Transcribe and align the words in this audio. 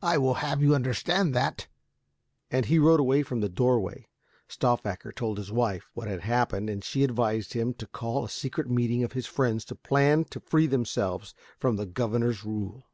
I 0.00 0.16
will 0.16 0.36
have 0.40 0.62
you 0.62 0.74
understand 0.74 1.34
that." 1.34 1.68
And 2.50 2.64
he 2.64 2.78
rode 2.78 3.26
from 3.26 3.42
the 3.42 3.48
doorway. 3.50 4.08
Stauffacher 4.48 5.12
told 5.12 5.36
his 5.36 5.52
wife 5.52 5.90
what 5.92 6.08
had 6.08 6.20
happened 6.20 6.70
and 6.70 6.82
she 6.82 7.04
advised 7.04 7.52
him 7.52 7.74
to 7.74 7.86
call 7.86 8.24
a 8.24 8.30
secret 8.30 8.70
meeting 8.70 9.04
of 9.04 9.12
his 9.12 9.26
friends 9.26 9.66
to 9.66 9.74
plan 9.74 10.24
to 10.30 10.40
free 10.40 10.66
themselves 10.66 11.34
from 11.58 11.76
the 11.76 11.84
governor's 11.84 12.42
rule. 12.42 12.84